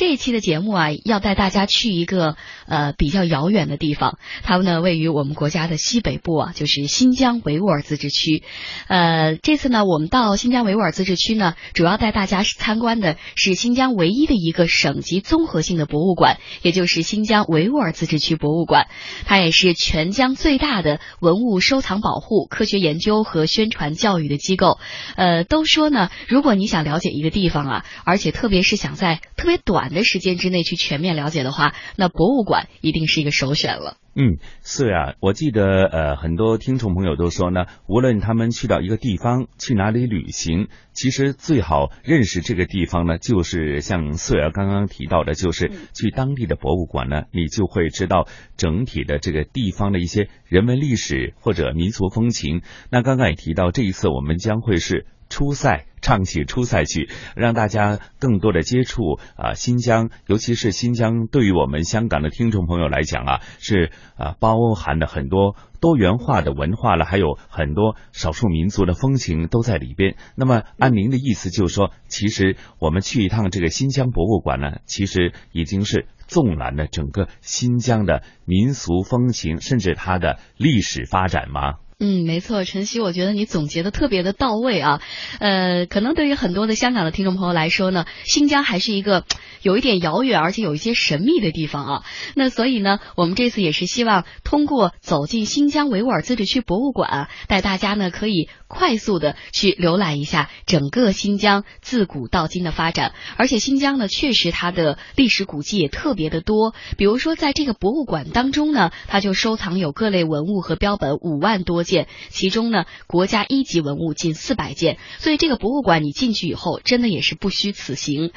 [0.00, 2.34] 这一期的节目啊，要带大家去一个
[2.66, 8.42] 呃比较遥远的地方，它们呢位于我们国家的西北部啊，就是新疆维吾尔自治区。
[8.88, 18.86] 呃，这次呢，我们到新疆维吾尔自治区呢，主要带大家参观的是新疆唯一的一个省级综合性的博物馆，也就是新疆维吾尔自治区博物馆。
[19.26, 24.78] 它也是全疆最大的文物收藏保护、科学研究和宣传教育的机构。
[25.16, 33.96] 呃，都说呢，如果你想了解一个地方啊，而且特别是想在特别短的时间之内去全面了解的话，那博物馆一定是一个首选了。
[34.16, 48.26] 嗯，是啊，我记得呃，很多听众朋友都说呢，无论他们去到一个地方，去哪里旅行，其实最好认识这个地方呢，就是像四儿刚刚提到的，就是去当地的博物馆呢，你就会知道
[48.56, 52.62] 整体的这个地方的一些人文历史或者民俗风情。
[52.90, 55.06] 那刚刚也提到，这一次我们将会是。
[55.30, 70.16] 出塞唱起出塞曲，让大家更多的接触啊新疆，尤其是新疆，对于我们香港的听众朋友来讲啊，是啊包含了很多多元化的文化了，还有很多少数民族的风情都在里边。
[70.34, 81.74] 那么按您的意思，就是说，其实我们去一趟这个新疆博物馆呢，其实已经是纵览了整个新疆的民俗风情，甚至它的历史发展吗？
[82.02, 85.02] 嗯，没错，晨曦，我觉得你总结的特别的到位啊。
[85.38, 89.26] 呃，可能对于很多的香港的听众朋友来说呢，新疆还是一个
[89.60, 92.04] 有一点遥远，而且有一些神秘的地方啊。
[92.34, 103.12] 那所以呢，我们这次也是希望通过走进新疆维吾尔自治区博物馆，带大家呢可以快速的去浏览一下整个新疆自古到今的发展。
[103.36, 106.74] 而且新疆呢，确实它的历史古迹也特别的多。
[106.96, 111.84] 比如说，在这个博物馆当中呢，它就收藏有各类文物和标本五万多。
[111.90, 118.30] 件，其中呢，国家一级文物近四百件，所以这个博物馆你进去以后，真的也是不虚此行。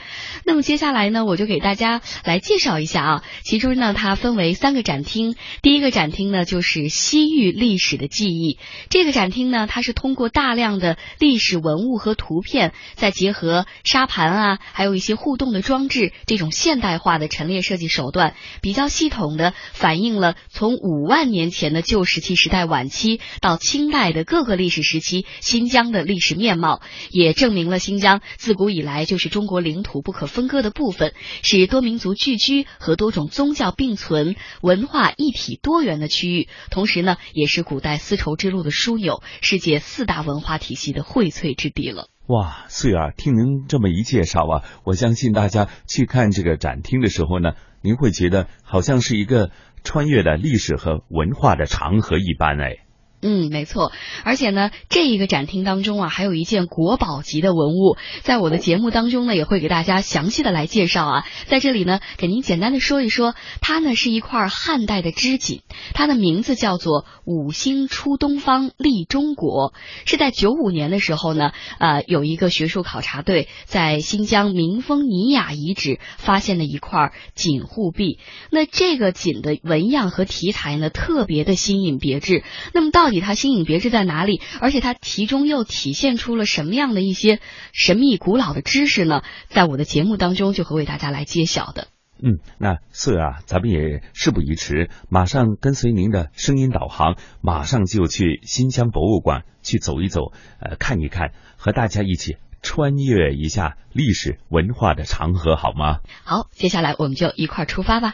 [0.43, 8.57] 那么接下来呢，我就给大家来介绍一下啊，其中呢，它分为三个展厅，第一个展厅呢，就是西域历史的记忆。
[8.89, 23.19] 这个展厅呢，它是通过大量的历史文物和图片，再结合沙盘啊，还有一些互动的装置，这种现代化的陈列设计手段，比较系统的反映了从五万年前的旧石器时代晚期。
[23.43, 36.47] 到清代的各个历史时期，新疆的历史面貌也证明了新疆自古以来就是中国领土不可分割的部分，是多民族聚居和多种宗教并存、文化一体多元的区域。
[36.71, 42.07] 同时呢，也是古代丝绸之路的枢纽，世界四大文化体系的荟萃之地了。
[42.27, 49.51] 哇，穗儿，听您这么一介绍啊，我相信大家去看这个展厅的时候呢，您会觉得好像是一个
[49.83, 52.77] 穿越了历史和文化的长河一般哎。
[53.23, 53.93] 嗯，没错，
[54.25, 61.25] 而且呢，这一个展厅当中啊，还有一件国宝级的文物，在我的节目当中呢，也会给大家详细的来介绍啊。
[61.45, 65.61] 在这里呢，给您简单的说一说，它呢是一块汉代的织锦，
[65.93, 69.73] 它的名字叫做“五星出东方立中国”，
[70.05, 78.19] 是在九五年的时候呢，呃，有一个学术考察队在新疆民丰尼雅遗址发现了一块锦护壁。
[78.51, 82.43] 那这个锦的纹样和题材呢，特别的新颖别致。
[82.73, 84.41] 那么到它新颖别致在哪里？
[84.61, 87.39] 而且它其中又体现出了什么样的一些
[87.71, 89.21] 神秘古老的知识呢？
[89.47, 91.87] 在我的节目当中就会为大家来揭晓的。
[92.21, 100.31] 嗯，那四啊，咱们也事不宜迟，马上跟随您的声音导航，马上就去新乡博物馆去走一走，
[100.61, 105.99] 呃，看一看，和大家一起穿越一下历史文化的长河，好吗？
[106.23, 108.13] 好，接下来我们就一块儿出发吧。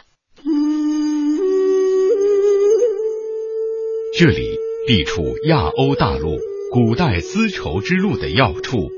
[4.18, 4.42] 这里
[4.90, 6.36] 地处亚欧大陆
[6.72, 8.90] 古代丝绸之路的要处，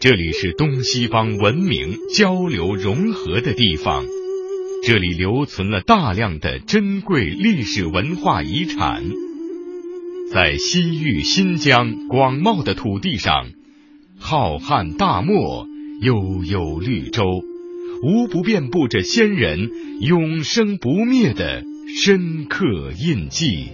[0.00, 4.04] 这里是东西方文明交流融合的地方，
[4.82, 9.04] 这里留存了大量的珍贵历史文化遗产。
[10.32, 13.46] 在西域新疆广袤的土地上，
[14.18, 15.68] 浩瀚大漠，
[16.02, 17.22] 悠悠绿洲，
[18.02, 19.70] 无不遍布着先人
[20.00, 21.62] 永生不灭的
[22.02, 22.66] 深刻
[22.98, 23.68] 印记。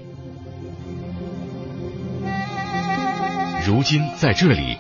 [3.67, 4.77] 如今在这里，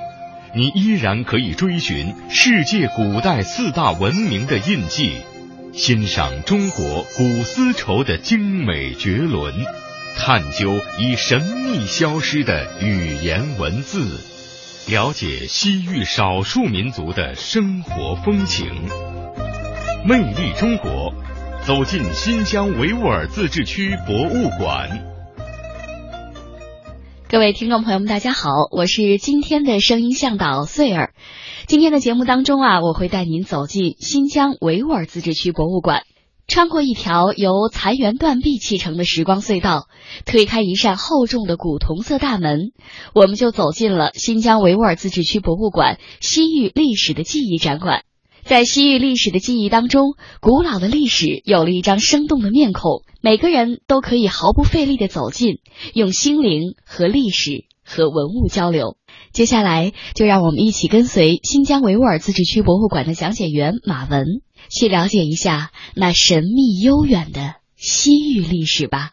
[0.54, 5.16] 你依然可以追寻世界古代四大文明的印记，
[5.72, 9.54] 欣赏中国古丝绸的精美绝伦，
[10.18, 14.20] 探究已神秘消失的语言文字，
[14.88, 18.66] 了解西域少数民族的生活风情。
[20.04, 21.14] 魅力中国，
[21.64, 25.13] 走进新疆维吾尔自治区博物馆。
[27.34, 31.14] 各位听众朋友们，大家好，我是今天的声音向导穗儿。
[31.66, 36.04] 今天的节目当中啊，我会带您走进新疆维吾尔自治区博物馆，
[36.46, 39.88] 穿过一条由残垣断壁砌成的时光隧道，
[40.24, 42.70] 推开一扇厚重的古铜色大门，
[43.16, 48.04] 我们就走进了新疆维吾尔自治区博物馆西域历史的记忆展馆。
[48.44, 55.60] 在西域历史的记忆当中，古老的历史有了一张生动的面孔，每个人都可以毫不费力的走进，
[55.94, 58.96] 用心灵和历史和文物交流。
[59.32, 64.26] 接下来，就让我们一起跟随新疆维吾尔自治区博物馆的讲解员马文，
[64.70, 69.12] 去了解一下那神秘悠远的西域历史吧。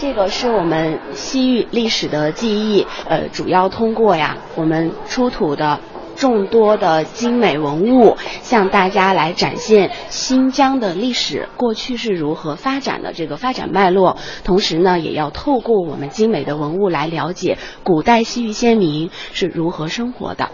[0.00, 5.80] 这个是我们西域历史的记忆，呃，主要通过呀，我们出土的。
[6.16, 20.50] 众多的精美文物，向大家来展现新疆的历史过去是如何发展的这个发展脉络，同时呢，也要透过我们精美的文物来了解古代西域先民是如何生活的。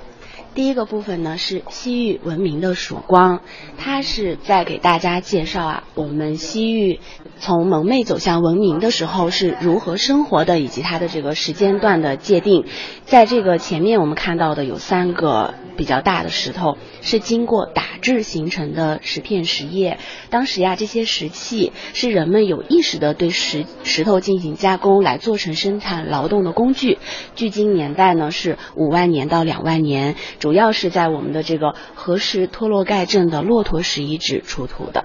[0.54, 3.40] 第一个部分呢是西域文明的曙光，
[3.78, 7.00] 它是在给大家介绍啊，我们西域
[7.38, 12.66] 从蒙昧走向文明的时候是如何生活的，以及它的这个时间段的界定。
[13.06, 19.98] 在这个前面我们看到的有三个比较大的石头，是经过打制形成的石片石叶。
[20.28, 26.98] 当时呀，这些石器是人们有意识的对石石头进行加工，来做成生产劳动的工具。
[27.34, 30.14] 距今年代呢是五万年到两万年。
[30.42, 35.04] 主要是在我们的这个河石托洛盖镇的骆驼石遗址出土的，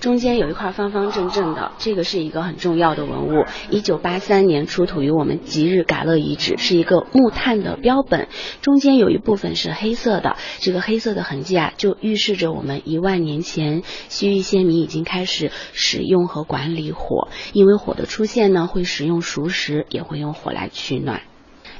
[0.00, 8.28] 中间有一块方方正正的，这个是一个很重要的文物，一九八三年出土于我们吉日嘎勒遗址，是一个木炭的标本，
[8.60, 21.22] 中间有一部分是黑色的，这个黑色的痕迹啊，就预示着我们一万年前西域先民已经开始使用和管理火，因为火的出现呢，会使用熟食，也会用火来取暖。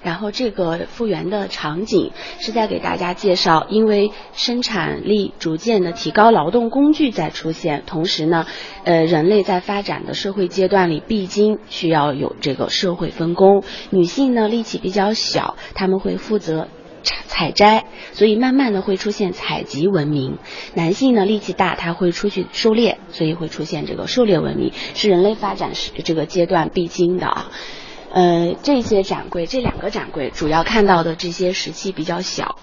[0.02, 8.46] 然后这个复原的场景是在给大家介绍，因为生产力逐渐的提高，劳动工具在出现，同时呢，
[8.84, 13.64] 呃，人类在发展的社会阶段里必经需要有这个社会分工。
[13.90, 16.69] 女性呢力气比较小，他们会负责
[17.02, 20.38] 采采摘，所以慢慢的会出现采集文明。
[20.75, 27.50] 男性呢力气大，他会出去狩猎，所以会出现这个狩猎文明，是人类发展是这个阶段必经的啊。
[28.16, 32.56] 呃，这些展柜，这两个展柜主要看到的这些石器比较小，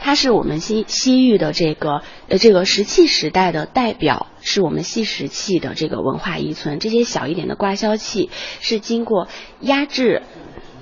[0.00, 6.78] 它是我们西西域的这个呃这个石器时代的代表，是我们细石器的这个文化遗存。
[6.78, 8.30] 这些小一点的刮削器
[8.60, 9.28] 是经过
[9.60, 10.22] 压制、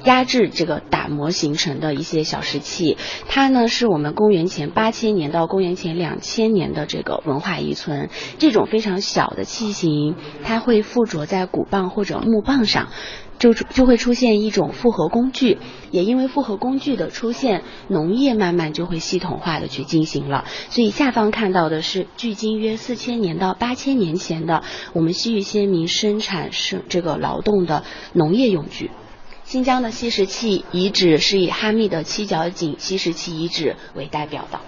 [0.04, 8.08] 压制这个打磨形成的一些小石器，它呢是我们公元前八千年到公元前两千年的这个文化遗存。
[8.38, 10.14] 这种非常小的器型，
[10.44, 12.86] 它会附着在鼓棒或者木棒上。
[13.42, 15.58] 就就会出现一种复合工具，
[15.90, 20.44] 也因为复合工具的出现，农业慢慢就会系统化的去进行了。
[20.70, 24.62] 所以下方看到的是距今约四千年到八千年前的
[24.92, 28.92] 我们西域先民生产生这个劳动的农业用具。
[29.42, 34.60] 新疆的细石器遗址是以哈密的七角井细石器遗址为代表的。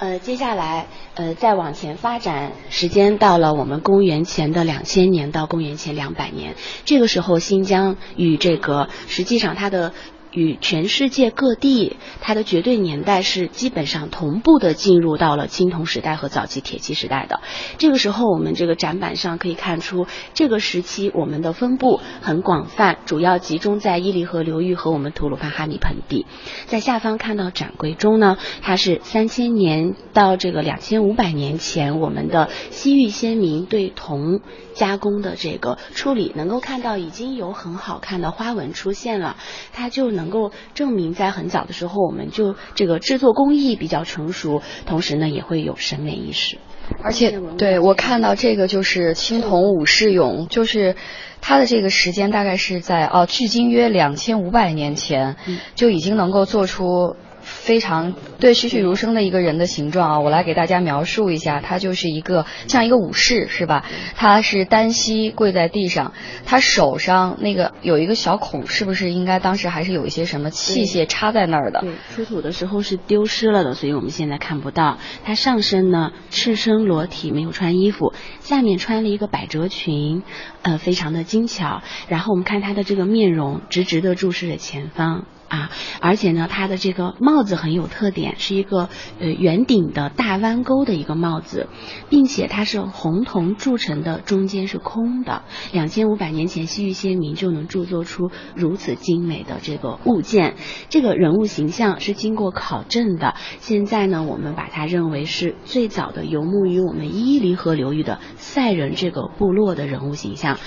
[0.00, 6.54] 呃，接下来，呃，再往前发展，时间到了我们公元前的两千年到公元前两百年，
[6.86, 9.92] 这个时候新疆与这个实际上它的。
[10.32, 17.40] 与全世界各地，它的绝对年代是基本上同步的进入到了青铜时代和早期铁器时代的。
[17.78, 26.26] 这个时候，我们这个展板上可以看出，这个时期我们的分布很广泛，主要集中在伊犁河流域和我们吐鲁番哈密盆地。
[26.66, 34.40] 在下方看到展柜中呢，它是三千年到这个两千五百年前，我们的西域先民对铜。
[34.72, 39.36] 加工的这个处理，能够看到已经有很好看的花纹出现了，
[39.74, 46.58] 它就能够证明在很早的时候，我们就这个制作工艺比较成熟，同时呢也会有审美意识。
[47.02, 50.96] 而且，对我看到这个就是青铜武士俑，就是
[51.40, 55.36] 它的这个时间大概是在哦，距今约两千五百年前，
[55.76, 57.16] 就已经能够做出。
[57.42, 63.84] 非常对栩栩如生的一个人的形状啊，我来给大家描述一下，他就是一个像一个武士是吧？
[64.16, 66.12] 他是单膝跪在地上，
[66.44, 71.80] 他手上那个有一个小孔，是不是应该当时还是有一些什么器械插在那儿的？
[71.80, 74.98] 对，出土的时候是丢失了的，所以我们现在看不到。
[75.24, 80.22] 他上身呢赤身裸体，没有穿衣服，下面穿了一个百褶裙，
[80.62, 81.82] 呃，非常的精巧。
[82.08, 85.26] 然后我们看他的这个面容，直直的注视着前方。
[85.50, 88.88] 啊，而且呢，它的这个帽子很有特点，是一个
[89.18, 91.66] 呃圆顶的大弯钩的一个帽子，
[92.08, 95.42] 并且它是红铜铸成的，中间是空的。
[95.72, 100.54] 两千五百年前，西域先民就能铸作出如此精美的这个物件。
[100.88, 110.58] 这个人物形象是经过考证的，现在呢，我们把它认为是最早的游牧于我们伊犁河流域的塞人这个部落的人物形象。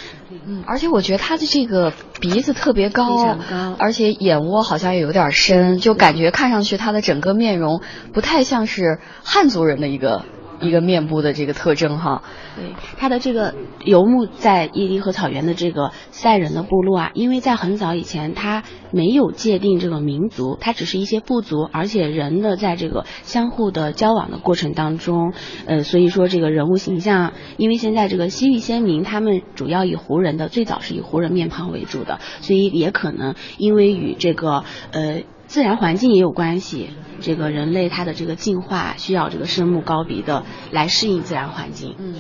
[0.46, 10.26] 嗯，而且我觉得他的这个鼻子特别高，非常高而且眼窝好好像也有点深，就感觉看上去他的整个面容不太像是汉族人的一个
[10.64, 12.24] 一个面部的这个特征哈。
[12.56, 13.54] 对，它的这个
[13.84, 25.34] 游牧在伊犁河草原的这个塞人的部落啊，因为在很早以前，它没有界定这个民族，它只是一些部族，而且人的在这个相互的交往的过程当中，
[25.66, 35.24] 呃，所以说这个人物形象，因为现在这个西域先民他们主要以胡人的，最早是以胡人面庞为主的，所以也可能因为与这个呃。
[35.54, 36.90] 自然环境也有关系，
[37.22, 41.94] 这个人类它的这个进化需要这个深目高鼻的来适应自然环境。
[42.00, 42.16] 嗯。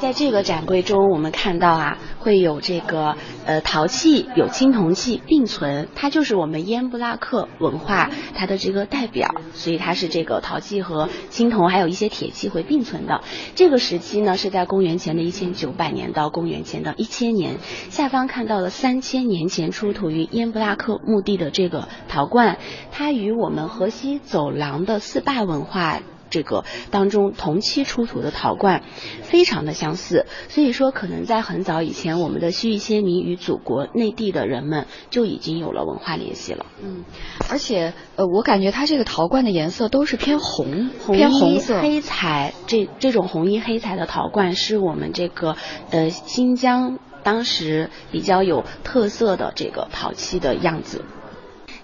[0.00, 13.20] 在这个展柜中，我们看到啊，会有这个呃陶器、有青铜器并存，它就是我们烟布拉克文化它的这个代表，所以它是这个陶器和青铜还有一些铁器会并存的。
[13.54, 17.58] 这个时期呢是在公元前的一千九百年到公元前的一千年。
[17.90, 22.56] 下方看到了三千年前出土于烟布拉克墓地的这个陶罐，
[22.90, 26.00] 它与我们河西走廊的四霸文化。
[26.30, 28.82] 这个当中同期出土的陶罐
[29.22, 36.66] 非常的相似，所以说可能在很早以前，我们的西域先民与祖国内地的人们就已经有了文化联系了。
[36.82, 37.04] 嗯，
[37.50, 41.80] 而且呃，我感觉它这个陶罐的颜色都是偏红，红偏红色。
[41.80, 45.56] 黑彩这这种红衣黑彩的陶罐是我们这个
[45.90, 51.04] 呃新疆当时比较有特色的这个陶器的样子。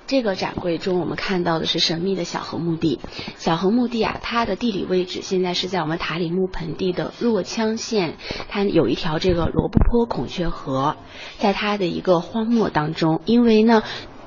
[0.07, 3.01] 这个展柜中，我们看到的是神秘的小河墓地。
[3.37, 8.17] 小河墓地啊，它的地理位置现在是在我们塔里木盆地的若羌县，
[8.49, 10.97] 它有一条这个罗布泊孔雀河，
[11.39, 13.83] 在它的一个荒漠当中，因为呢。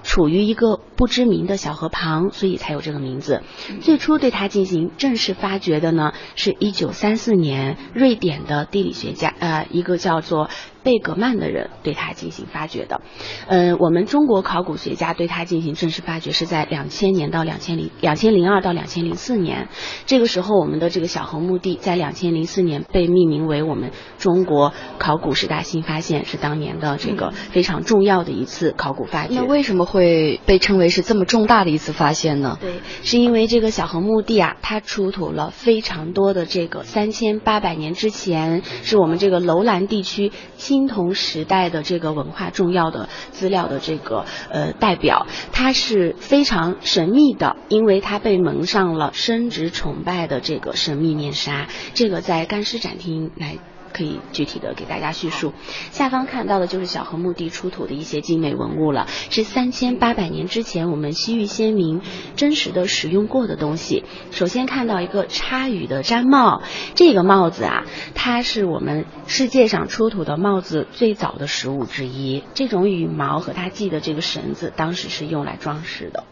[0.10, 3.44] 处于一个不知名的小河旁，所以才有这个名字。
[3.80, 10.50] 最初对它进行正式发掘的呢，是一九三四年，瑞典的地理学家，呃，一个叫做
[10.82, 13.02] 贝格曼的人对它进行发掘的。
[13.46, 19.68] 呃，我们中国考古学家对它进行正式发掘是在两千年到两千零两千零二到两千零四年。
[20.08, 29.36] 这个时候，我们的这个小河墓地在两千零四年被命名为我们中国考古十大新发现，是当年的这个非常重要的一次考古发掘。
[29.36, 29.99] 那为什么会？
[30.00, 32.58] 会被称为是这么重大的一次发现呢？
[32.62, 32.72] 对，
[33.04, 51.68] 是因为这个小河墓地啊，它出土了非常多的这个三千八百年之前，是我们这个楼兰地区青铜时代的这个文化重要的资料的这个呃代表，它是非常神秘的，因为它被蒙上了生殖崇拜的这个神秘面纱。
[51.94, 53.58] 这个在干尸展厅来。
[53.94, 55.54] 可以具体的给大家叙述，
[55.92, 62.02] 下方看到的就是小河墓地出土的一些精美文物了，是三千八百年之前我们西域先民
[62.36, 64.04] 真实的使用过的东西。
[64.32, 66.62] 首先看到一个插羽的毡帽，
[66.96, 72.44] 这个帽子啊，它是我们世界上出土的帽子最早的实物之一。
[72.54, 76.24] 这种羽毛和它系的这个绳子，当时是用来装饰的。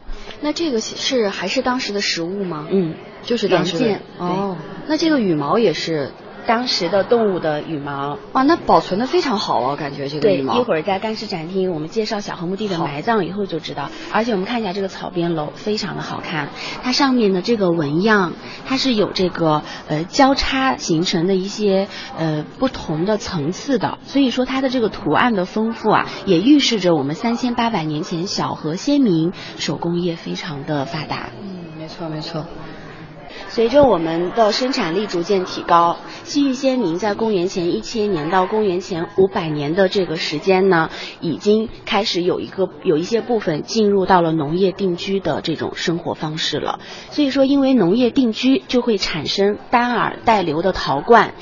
[0.42, 2.68] 那这个是还是当时的实物吗？
[2.70, 4.00] 嗯，就是当时的。
[4.18, 6.12] 哦，那这个羽毛也是。
[6.48, 10.54] 当时的动物的羽毛哇，那保存的非常好啊，感觉这个羽毛。
[10.54, 13.90] 对，一会儿在干尸展厅，我们介绍小河墓地的埋葬以后就知道。
[14.14, 16.50] 而且我们看一下这个草编楼，非常的好看。
[16.82, 18.34] 它上面的这个纹样，
[18.66, 31.30] 它是有这个呃交叉形成的一些呃不同的层次的，所以说它的这个图案的丰富啊，也预示着我们三千八百年前小河先民手工业非常的发达。
[31.42, 32.46] 嗯，没错没错。
[33.58, 46.78] 随着我们的生产力逐渐提高，西域先民在公元前一千年到公元前五百年的这个时间呢，已经开始有一个有一些部分进入到了农业定居的这种生活方式了。
[47.10, 51.34] 所以说，因为农业定居，就会产生单耳带流的陶罐，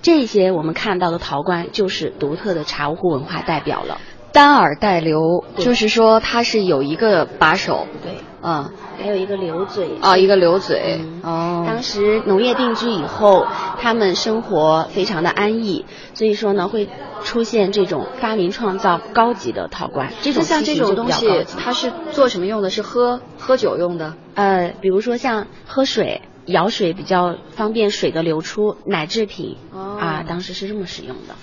[0.00, 3.98] 这些我们看到的陶罐就是独特的茶壶文化代表了。
[4.30, 8.12] 单耳带流，就是说它是有一个把手，对，
[8.46, 8.70] 嗯，
[9.00, 11.64] 还有一个流嘴，啊，一个流嘴，哦。
[11.66, 13.46] 当时农业定居以后，
[13.80, 16.88] 他们生活非常的安逸，所以说呢，会
[17.22, 20.12] 出现这种发明创造高级的陶罐。
[20.20, 22.68] 这种像这种东西，它是做什么用的？
[22.68, 24.14] 是喝喝酒用的？
[24.34, 31.34] 呃，比如说像喝水、舀水比较方便水的流出，奶制品啊，当时是这么使用的。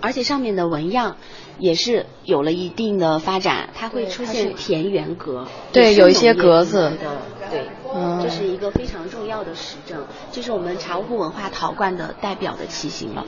[0.00, 1.16] 而且上面的纹样
[1.58, 7.68] 也是有了一定的发展，它会出现田园格，对，有一些格子的，对，
[8.22, 13.24] 这是一个非常重要的实证，这是我们茶壶文化陶罐的代表的器型了，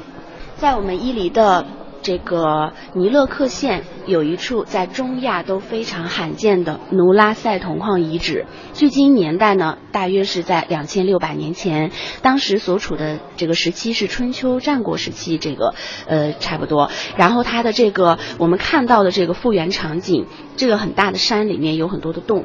[0.57, 1.65] 在我们伊犁的。
[2.03, 11.91] 这个尼勒克县有一处在中亚都非常罕见的努拉塞铜矿遗址，距今年代呢，大约是在两千六百年前，
[12.23, 15.75] 当时所处的这个时期是春秋战国时期，这个
[16.07, 16.91] 呃差不多。
[17.17, 20.27] 然后它的这个我们看到的这个复原场景，
[20.57, 22.45] 这个很大的山里面有很多的洞。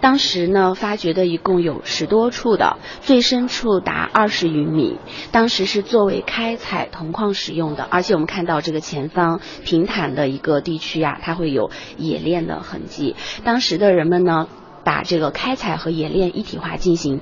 [0.00, 4.98] 当时呢，发掘的一共有十多处的，最深处达二十余米。
[5.32, 13.16] 当时是作为开采铜矿使用的，而且我们看到这个前方平坦的一个地区啊，它会有冶炼的痕迹。
[13.42, 14.46] 当时的人们呢，
[14.84, 17.20] 把这个开采和冶炼一体化进行。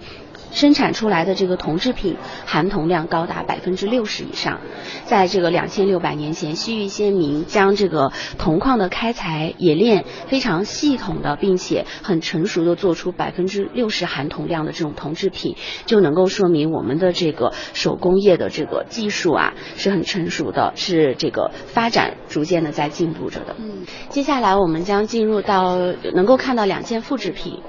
[0.53, 2.17] 生产出来的这个铜制品
[2.47, 4.61] 含铜量高达百分之六十以上，
[5.07, 15.57] 在这个两千六百年前，西域先民将这个铜矿的开采冶炼非常系统的，并且很成熟的做出百分之六十含铜量的这种铜制品，
[15.87, 23.57] 就能够说明我们的这个手工业的这个技术啊是很成熟的，是这个发展逐渐的在进步着的。
[23.59, 25.77] 嗯，接下来我们将进入到
[26.15, 27.61] 能够看到两件复制品。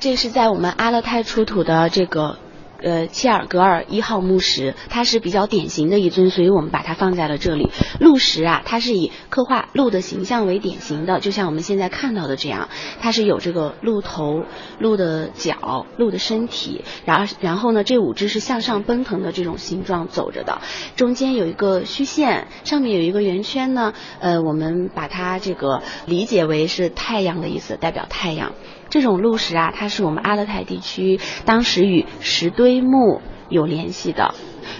[0.00, 2.38] 这是在我们阿勒泰出土的这个，
[2.82, 7.68] 呃，切尔格尔一号墓石，它是比较典型的一尊，所以我们把它放在了这里。
[8.00, 14.44] 鹿石啊，它是以刻画鹿的形象为典型的，就像我们现在看到的这样，它是有这个鹿头、
[14.78, 20.62] 鹿的脚、鹿的身体，然后然后呢，这五只是向上奔腾的这种形状走着的，
[20.96, 28.54] 中间有一个虚线，上面有一个圆圈呢，呃，我们把它这个理解为是太阳的意思，代表太阳。
[28.90, 34.34] 这种鹿石啊，它是我们阿勒泰地区当时与石堆墓有联系的，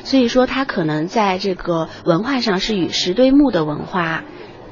[0.05, 4.25] 所以说它可能在这个文化上是与石堆墓的文化。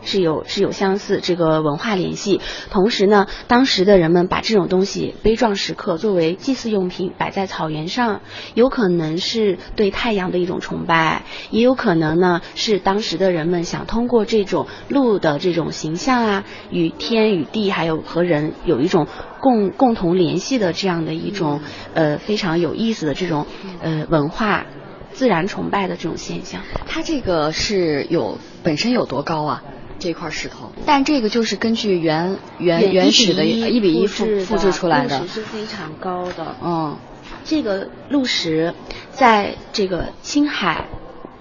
[0.09, 8.23] 是有是有相似这个文化联系，同时呢，当时的人们把这种东西悲壮时刻作为祭祀用品摆在草原上，
[8.55, 19.07] 有可能是对太阳的一种崇拜，也有可能呢是当时的人们想通过这种鹿的这种形象啊，与天与地还有和人有一种
[19.41, 21.61] 共共同联系的这样的一种
[21.93, 23.47] 呃非常有意思的这种
[23.83, 24.65] 呃文化
[25.13, 26.63] 自然崇拜的这种现象。
[26.87, 29.63] 它这个是有本身有多高啊？
[29.99, 36.57] 这块石头，但这个就是根据原原原始的一比一复复制出来的，是非常高的。
[36.63, 36.97] 嗯，
[37.45, 38.75] 这个鹿石
[39.11, 40.87] 在这个青海，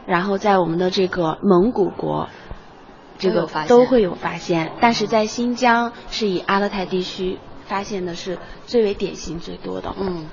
[0.06, 2.30] 然后在我们的这个蒙古国，
[3.20, 7.38] 这个都会有发现，但是在新疆是以阿勒泰地区。
[7.68, 9.94] 发现的是最为典型最多的。
[10.00, 10.26] 嗯，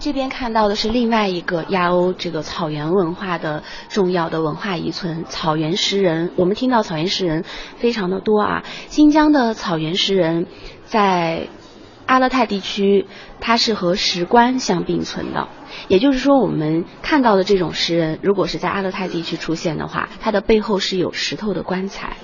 [0.00, 6.32] 这边看到的是另外一个亚欧这个草原文化的重要的文化遗存——草原石人。
[6.36, 7.44] 我们听到草原石人
[7.76, 8.62] 非常的多啊。
[8.88, 10.46] 新疆的草原石人
[10.84, 11.48] 在
[12.06, 13.06] 阿勒泰地区，
[13.40, 15.48] 它是和石棺相并存的。
[15.88, 22.16] 也就是说，我们看到的这种石人，如果是在阿勒泰地区出现的话，它的背后是有石头的棺材。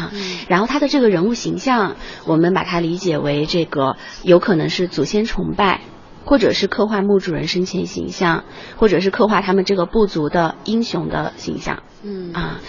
[0.00, 0.12] 啊，
[0.48, 5.82] 然后他的这个人物形象，我们把它理解为这个有可能是祖先崇拜，
[6.24, 8.44] 或者是刻画墓主人生前形象，
[8.76, 11.82] 或者是刻画他们这个部族的英雄的形象。
[12.02, 12.60] 嗯啊，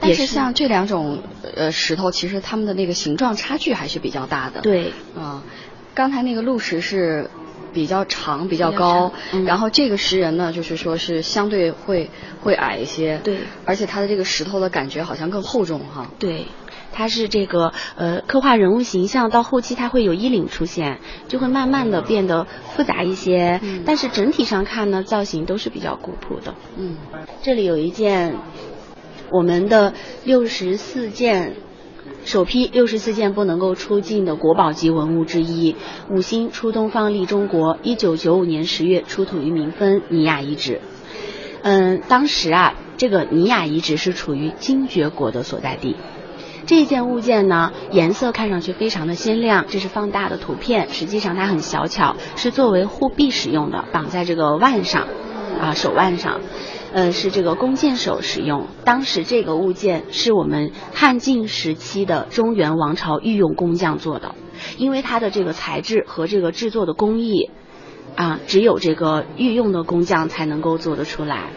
[0.00, 1.22] 但是像这两种
[1.56, 4.60] 呃石头，其实它们的那个形状差距还是比较大的。
[4.60, 5.42] 对，啊，
[5.94, 7.28] 刚才那个鹿石是。
[7.72, 9.12] 比较长，比较高，
[9.46, 16.10] 然后这个石人呢，就是说是相对会会矮一些，对，而且它的这个石头的感觉好像更厚重哈。
[16.18, 16.48] 对，
[16.92, 20.98] 它是这个呃刻画人物形象到后期它会有衣领出现，
[21.28, 26.54] 就会慢慢的变得复杂一些，但是整体上看呢，造型都是比较古朴的。
[26.76, 26.96] 嗯，
[27.42, 28.36] 这里有一件
[29.30, 31.56] 我们的六十四件。
[32.24, 35.76] 首批六十四件不能够出境的国宝级文物之一，
[36.10, 40.80] 五星出东方利中国，一九九五年十月出土于民丰尼雅遗址。
[41.62, 45.96] 嗯，当时啊，这个尼雅遗址是处于精绝国的所在地。
[46.70, 55.08] 这件物件呢，颜色看上去非常的鲜亮，这是放大的图片，实际上它很小巧，是作为护臂使用的，绑在这个腕上，
[55.60, 56.38] 啊，手腕上。
[56.92, 58.68] 呃，是这个弓箭手使用。
[58.84, 64.36] 当时这个物件是我们汉晋时期的中原王朝御用工匠做的，
[64.78, 67.50] 因为它的这个材质和这个制作的工艺，
[68.14, 71.50] 啊，只有这个御用的工匠才能够做得出来。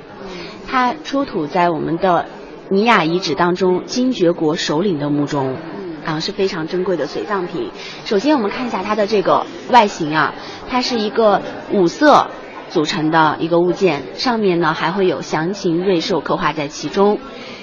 [0.67, 2.25] 它出土在我们的
[2.73, 5.55] 尼雅遗址当中，金爵国首领的墓中，
[6.03, 7.69] 啊，是非常珍贵的随葬品。
[8.03, 10.33] 首先，我们看一下它的这个外形啊，
[10.67, 12.27] 它是一个五色。
[12.69, 17.19] 组成的一个物件，上面呢还会有详情瑞兽刻画在其中。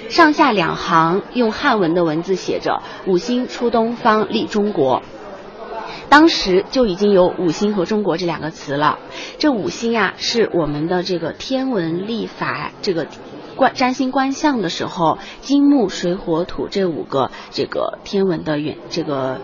[0.07, 5.03] 上下两行用汉文的文字写着“五星出东方，立中国”。
[6.07, 8.99] 当时就已经有“五星”和“中国”这两个词了。
[9.37, 13.05] 这五星啊，是我们的这个天文历法这个
[13.55, 19.39] 观占星观象的时候，金木水火土这五个这个天文的远这个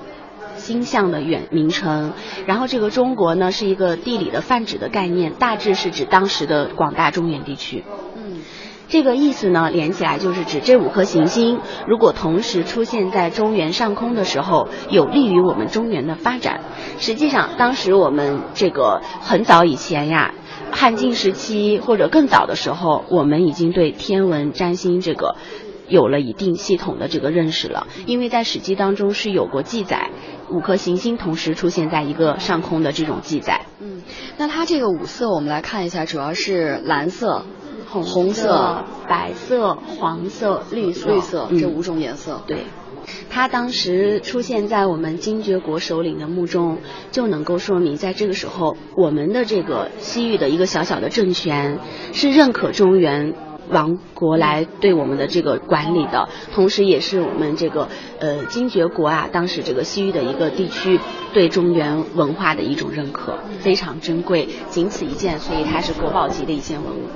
[0.56, 2.14] 星象的远名称。
[2.46, 7.84] 然后这个“中国”呢，是一个地理的泛指的概念，大致是指当时的广大中原地区。
[8.16, 8.42] 嗯
[8.90, 16.62] 这个意思呢，连起来就是指这五颗行星如果同时出现在中原上空的时候，有利于我们中原的发展。
[16.98, 20.34] 实际上，当时我们这个很早以前呀，
[20.72, 25.36] 汉晋时期或者更早的时候，我们已经对天文占星这个
[25.88, 27.88] 有了一定系统的这个认识了。
[28.06, 30.10] 因为在《史记》当中是有过记载，
[30.52, 33.66] 五颗行星同时出现在一个上空的这种记载。
[33.80, 34.02] 嗯，
[34.38, 37.44] 那它这个五色我们来看一下，主要是蓝色。
[37.90, 42.44] 红色、白色、黄色、绿色，绿色这五种颜色。
[42.46, 42.66] 对，
[43.30, 46.80] 它当时出现在我们精绝国首领的墓中，
[47.12, 51.80] 就能够说明，在这个时候，我们的这个西域的一个小小的政权
[52.14, 53.34] 是认可中原
[53.70, 57.90] 王国来对我们的这个管理的，同时也是我们这个
[58.20, 61.00] 呃精绝国啊，当时这个西域的一个地区
[61.34, 67.08] 对中原文化的一种认可，非常珍贵，仅此一件，所以它是国宝级的一件文物。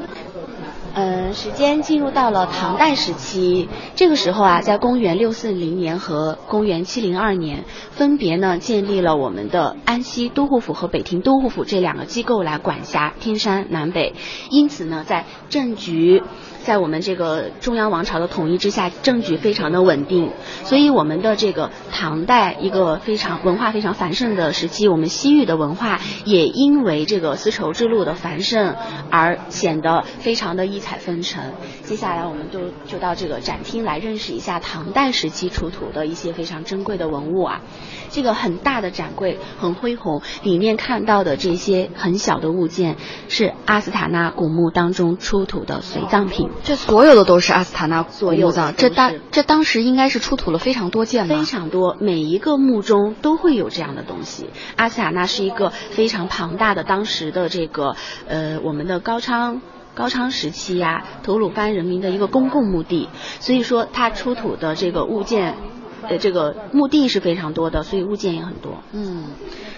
[0.93, 14.13] 嗯，时间进入到了唐代时期，这个时候啊，在公元六四零年和公元七零二年，分别呢建立了我们的安西都护府和北庭都护府这两个机构来管辖天山南北，
[14.49, 16.21] 因此呢，在政局。
[16.63, 20.31] 在我们这个中央王朝的统一之下，政局非常的稳定，
[20.63, 28.75] 所以我们的这个唐代一个非常文化非常繁盛的时期，我们西域的文化也因为这个丝绸之路的繁盛
[29.09, 31.43] 而显得非常的异彩纷呈。
[31.83, 37.61] 接下来，我们就就到这个展厅来认识一下唐代时期出土的一些非常珍贵的文物啊。
[38.09, 42.97] 这个很大的展柜很恢宏，里面看到的这些很小的物件
[43.29, 46.50] 是阿斯塔纳古墓当中出土的随葬品。
[46.63, 51.37] 这所有的都是阿斯塔纳所有的，这当这当时应该是出土了非常多件吧？
[51.37, 54.49] 非常多，每一个墓中都会有这样的东西。
[54.75, 57.95] 阿斯塔纳是一个非常庞大的，当时的这个
[58.27, 59.61] 呃，我们的高昌
[59.95, 63.09] 高昌时期呀，吐鲁番人民的一个公共墓地，
[63.39, 65.55] 所以说它出土的这个物件。
[66.03, 68.83] 呃，这个墓地是非常多的，所以物件也很多。
[68.91, 69.25] 嗯，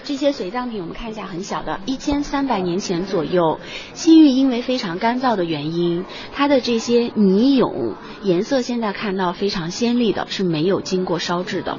[0.02, 3.60] 这些随葬品我们看一下，很小的，一千三百年前左右，
[3.92, 11.78] 西域因为非常干燥的原因，它的这些泥俑颜色现在看到非常鲜丽的，是没有经过烧制的。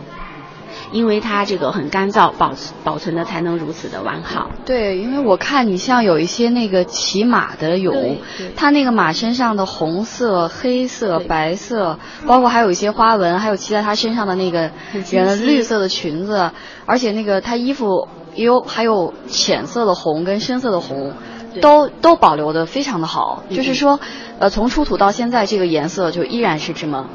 [0.95, 2.53] 因为它这个很干燥，保
[2.86, 4.49] 保存的才能如此的完好。
[4.65, 8.19] 对，因为我看你像有一些那个骑马的俑，
[8.55, 14.71] 它那个马身上的红色、黑色、白色，包括还有一些花纹，还有骑在它身上的那个
[15.12, 16.49] 人绿色的裙子，
[16.86, 21.12] 而且那个它衣服也有还有浅色的红跟深色的红，
[21.62, 23.43] 都都保留的非常的好。
[23.49, 23.99] 就是说，
[24.39, 27.05] 呃，从出土到现在，这个颜色就依然是这么。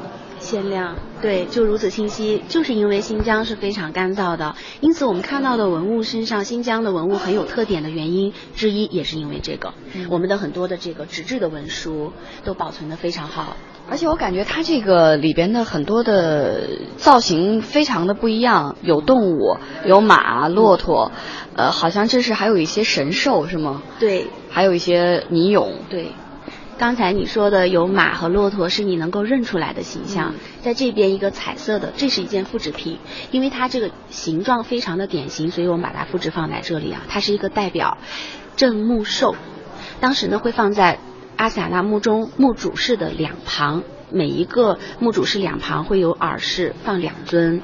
[0.51, 9.73] 鲜亮，对，就如此清晰，就是因为新疆是非常干燥的，因此我们看到的文物身上，新疆的文物很有特点的原因之一，也是因为这个，
[10.09, 12.11] 我们的很多的这个纸质的文书
[12.43, 13.55] 都保存的非常好，
[13.89, 21.13] 而且我感觉它这个里边的很多的造型非常的不一样，有动物，有马、骆驼，
[21.55, 23.81] 呃，好像这是还有一些神兽是吗？
[24.01, 26.07] 对，还有一些泥俑，对。
[26.81, 32.97] 刚才你说的有马和骆驼是你能够认出来的形象，在这边一个彩色的，这是一件复制品，
[33.29, 37.03] 因为它这个形状非常的典型，所以我们把它复制放在这里啊。
[37.07, 37.99] 它是一个代表
[38.55, 39.35] 镇墓兽，
[39.99, 40.97] 当时呢会放在
[41.35, 47.61] 阿斯塔纳墓中墓主室的两旁，每一个墓主室两旁会有耳室放两尊，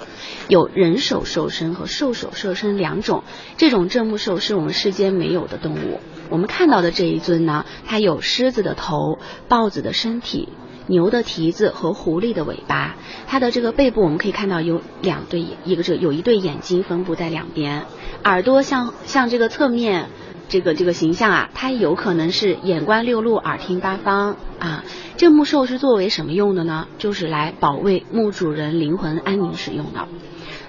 [0.48, 3.24] 有人手兽身和兽首兽身两种，
[3.58, 6.00] 这种镇墓兽是我们世间没有的动物。
[6.30, 10.50] 我们看到的这一尊呢，它有狮子的头、豹子的身体、
[10.88, 12.96] 牛的蹄子和狐狸的尾巴。
[13.28, 17.86] 它的这个背部我们可以看到有两对，一个这有一对眼睛分布在两边，
[18.24, 20.10] 耳朵像像这个侧面
[20.50, 24.84] 这个这个形象啊，它有可能是眼观六路，耳听八方啊。
[25.18, 26.88] 这木兽是作为什么用的呢？
[27.00, 30.08] 就是来保卫墓主人灵魂安宁使用的。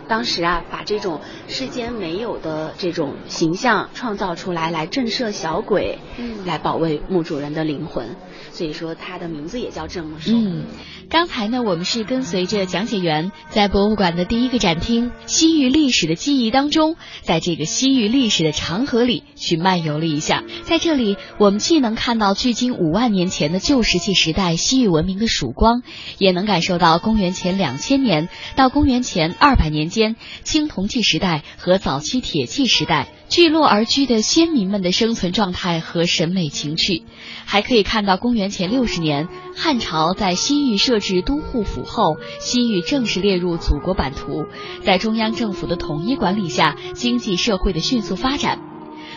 [0.08, 8.16] 当时啊，把这种世间没有的这种形象创造出来，来震慑小鬼，嗯来保卫墓主人的灵魂。
[8.52, 10.32] 所以说，它的名字也叫镇墓兽。
[10.32, 10.64] 嗯，
[11.10, 20.42] 刚才呢，我们是跟随着讲解员在博物馆的第一个展厅——西域历史的记忆当中，在这个西域历史的长河里去漫游了一下。
[20.64, 25.82] 在这里，我们既能看到距今五万年前的旧石器时代西域文明的曙光，
[26.16, 37.02] 也能感受到公元前两千年到公元前二百年间青铜器时代和早期铁器时代聚落而居的先民们的生存状态和审美情趣，
[37.44, 44.44] 还可以看到公元前六十年汉朝在西域设置都护府后，西域正式列入祖国版图，
[44.84, 48.60] 在中央政府的统一管理下，经济社会的迅速发展。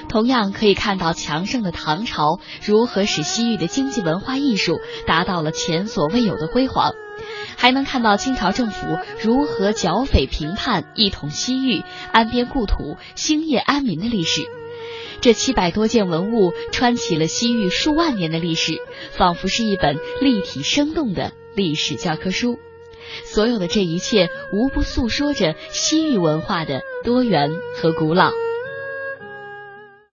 [0.09, 6.91] 同样可以看到强盛的唐朝如何使西域的经济文化艺术达到了前所未有的辉煌，
[7.57, 14.41] 还能看到清朝政府如何剿匪平叛、一统西域、安边故土、兴业安民的历史。
[15.21, 18.73] 这七百多件文物穿起了西域数万年的历史，
[19.11, 22.57] 仿佛是一本立体生动的历史教科书。
[23.25, 28.31] 所有的这一切，无不诉说着西域文化的多元和古老。